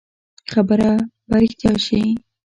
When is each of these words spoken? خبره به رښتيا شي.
خبره 0.51 0.91
به 1.27 1.35
رښتيا 1.41 1.73
شي. 1.85 2.01